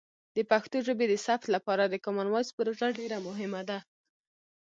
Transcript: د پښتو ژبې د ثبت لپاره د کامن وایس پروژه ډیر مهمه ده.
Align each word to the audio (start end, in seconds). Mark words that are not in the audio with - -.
د 0.35 0.37
پښتو 0.51 0.77
ژبې 0.87 1.05
د 1.09 1.13
ثبت 1.25 1.47
لپاره 1.55 1.83
د 1.87 1.95
کامن 2.05 2.27
وایس 2.31 2.49
پروژه 2.57 2.87
ډیر 2.99 3.11
مهمه 3.27 3.61
ده. 3.69 3.79